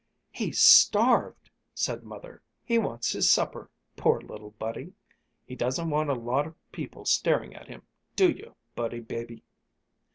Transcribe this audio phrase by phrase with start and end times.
[0.31, 2.41] "He's starved!" said Mother.
[2.65, 4.93] "He wants his supper, poor little Buddy!
[5.45, 7.83] He doesn't want a lot of people staring at him,
[8.15, 9.43] do you, Buddy baby?"